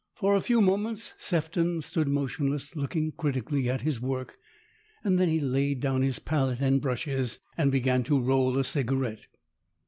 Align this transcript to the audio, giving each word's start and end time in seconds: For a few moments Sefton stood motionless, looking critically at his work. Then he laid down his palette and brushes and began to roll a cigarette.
For 0.15 0.35
a 0.35 0.41
few 0.41 0.61
moments 0.61 1.13
Sefton 1.19 1.79
stood 1.83 2.07
motionless, 2.07 2.75
looking 2.75 3.11
critically 3.11 3.69
at 3.69 3.81
his 3.81 4.01
work. 4.01 4.39
Then 5.03 5.29
he 5.29 5.39
laid 5.39 5.79
down 5.79 6.01
his 6.01 6.17
palette 6.17 6.59
and 6.59 6.81
brushes 6.81 7.37
and 7.55 7.71
began 7.71 8.01
to 8.05 8.19
roll 8.19 8.57
a 8.57 8.63
cigarette. 8.63 9.27